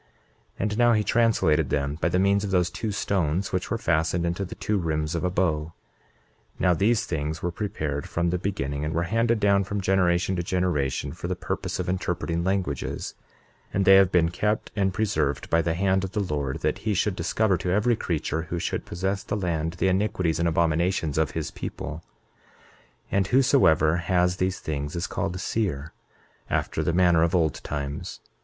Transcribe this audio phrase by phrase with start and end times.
[0.57, 3.77] 28:13 And now he translated them by the means of those two stones which were
[3.77, 5.73] fastened into the two rims of a bow.
[6.57, 10.35] 28:14 Now these things were prepared from the beginning, and were handed down from generation
[10.37, 13.13] to generation, for the purpose of interpreting languages;
[13.73, 16.79] 28:15 And they have been kept and preserved by the hand of the Lord, that
[16.79, 21.19] he should discover to every creature who should possess the land the iniquities and abominations
[21.19, 22.01] of his people;
[23.11, 25.93] 28:16 And whosoever has these things is called seer,
[26.49, 28.19] after the manner of old times.